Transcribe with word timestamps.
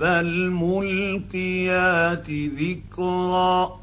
فالملقيات 0.00 1.50
ذكرا 2.30 3.80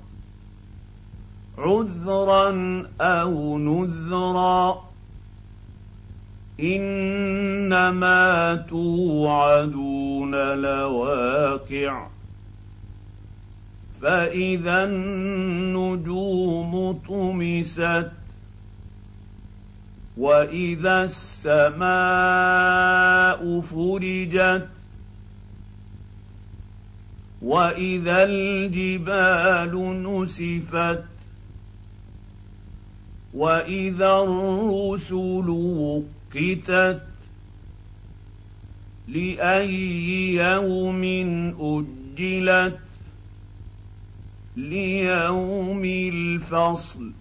عذرا 1.58 2.84
أو 3.02 3.58
نذرا 3.58 4.84
إنما 6.60 8.56
توعدون 8.56 10.36
لواقع 10.62 12.08
فإذا 14.02 14.84
النجوم 14.84 16.22
طمست 17.08 18.12
وإذا 20.18 21.04
السماء 21.04 21.82
فرجت 23.62 24.68
واذا 27.44 28.24
الجبال 28.24 30.04
نسفت 30.04 31.04
واذا 33.34 34.14
الرسل 34.14 35.50
وقتت 35.50 37.02
لاي 39.08 40.34
يوم 40.34 41.04
اجلت 41.60 42.80
ليوم 44.58 45.86
الفصل 45.86 47.12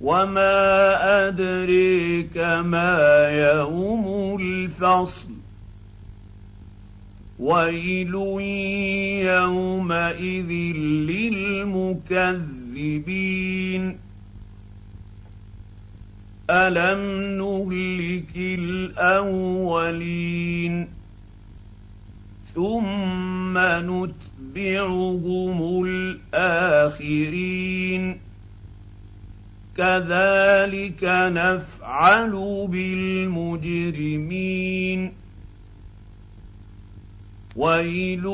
وما 0.00 1.28
ادريك 1.28 2.36
ما 2.38 3.28
يوم 3.28 4.36
الفصل 4.40 5.43
ويل 7.38 8.14
يومئذ 9.24 10.50
للمكذبين 11.10 12.24
الم 16.50 17.00
نهلك 17.38 18.36
الاولين 18.36 19.94
ثم 22.54 23.58
نتبعهم 23.58 25.04
الاخرين 26.34 28.20
كذلك 29.76 31.04
نفعل 31.04 32.66
بالمجرمين 32.70 33.64
ويل 37.56 38.24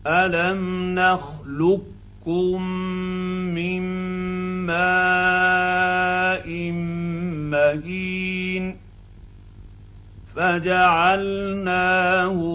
الم 0.08 0.96
نخلقكم 0.96 2.62
من 3.54 3.82
ماء 4.66 6.48
مهين 7.52 8.76
فجعلناه 10.36 11.82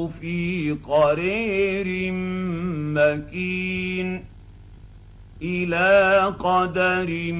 في 0.07 0.77
قرير 0.85 2.13
مكين 2.95 4.25
إلى 5.43 6.35
قدر 6.39 7.33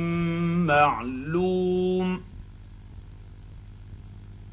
معلوم. 0.73 2.21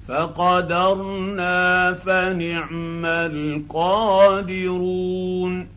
فقدرنا 0.07 1.94
فنعم 1.94 3.06
القادرون. 3.06 5.68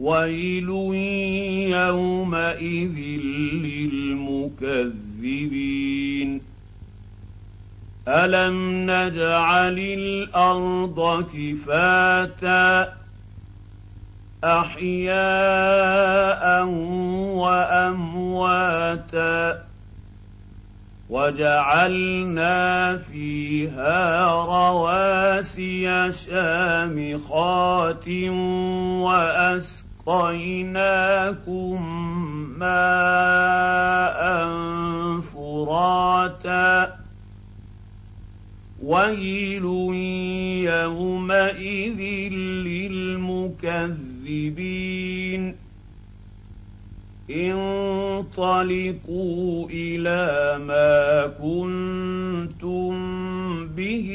ويل 0.00 0.68
يومئذ 1.70 3.20
للمكذبين. 3.52 6.40
ألم 8.08 8.90
نجعل 8.90 9.78
الأرض 9.78 11.26
كفاتا 11.34 12.92
أحياء 14.44 15.14
وأمواتا 17.36 18.86
وجعلنا 21.10 22.96
فيها 22.96 24.26
رواسي 24.30 26.12
شامخات 26.12 28.08
وأسقيناكم 30.06 30.66
ماء 32.58 34.20
فراتا 35.20 36.96
ويل 38.82 39.64
يومئذ 40.64 42.00
للمكذبين 43.64 45.54
انطلقوا 47.30 48.28
إلى 49.70 50.58
ما 50.64 51.26
كنتم 51.26 52.96
به 53.66 54.08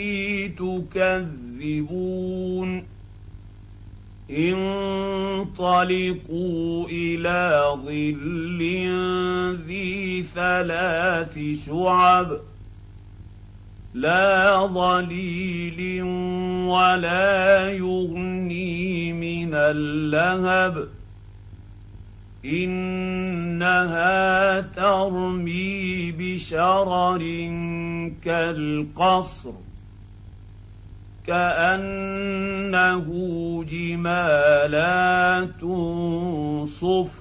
تكذبون. 0.58 2.12
انطلقوا 4.32 6.88
إلى 6.90 7.64
ظل 7.86 8.60
ذي 9.68 10.24
ثلاث 10.24 11.40
شعب. 11.66 12.40
لا 13.94 14.68
ظليل 14.68 16.04
ولا 16.68 17.70
يغني 17.70 19.14
من 19.14 19.54
اللهب. 19.54 20.88
إنها 22.46 23.92
ترمي 24.62 26.12
بشرر 26.12 27.20
كالقصر 28.24 29.52
كأنه 31.28 33.08
جمالات 33.70 35.62
صفر. 36.68 37.21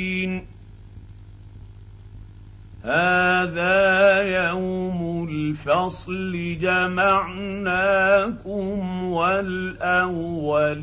هذا 2.83 4.21
يوم 4.21 5.27
الفصل 5.29 6.57
جمعناكم 6.61 7.53
والاولين 9.03 10.81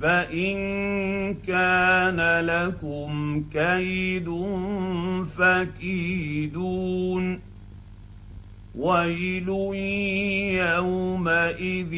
فان 0.00 1.34
كان 1.34 2.40
لكم 2.46 3.44
كيد 3.52 4.28
فكيدون 5.38 7.40
ويل 8.74 9.48
يومئذ 10.68 11.94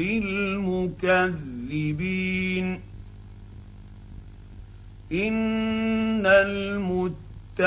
للمكذبين 0.00 1.50
ان 5.12 6.26
المتقين 6.26 7.62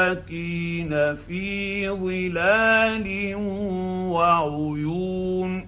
في 1.16 1.90
ظلال 1.90 3.36
وعيون 4.12 5.68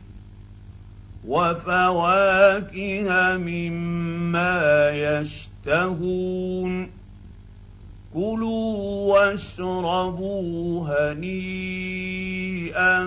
وفواكه 1.28 3.38
مما 3.38 4.90
يشتهون 4.92 6.90
كلوا 8.14 9.14
واشربوا 9.14 10.88
هنيئا 11.14 13.00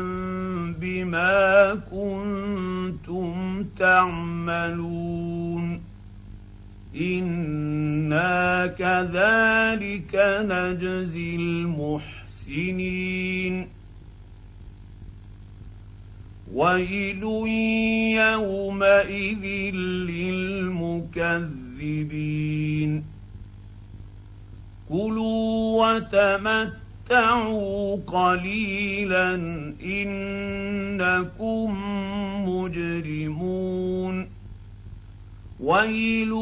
بما 0.80 1.74
كنتم 1.74 3.64
تعملون 3.78 5.18
أنا 7.00 8.47
كذلك 8.66 10.44
نجزي 10.50 11.36
المحسنين. 11.36 12.18
ويل 16.54 17.22
يومئذ 18.16 19.44
للمكذبين. 20.10 23.04
كلوا 24.88 25.86
وتمتعوا 25.86 27.96
قليلا 27.96 29.34
إنكم 29.84 31.68
مجرمون. 32.48 33.17
ويل 35.60 36.32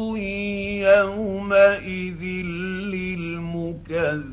يومئذ 0.81 2.21
للمكذبين 2.93 4.27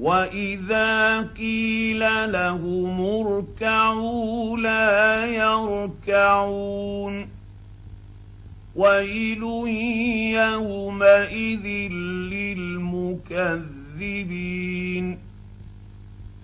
واذا 0.00 1.20
قيل 1.22 2.00
لهم 2.32 3.00
اركعوا 3.00 4.58
لا 4.58 5.26
يركعون 5.26 7.28
ويل 8.76 9.42
يومئذ 10.32 11.66
للمكذبين 12.32 13.72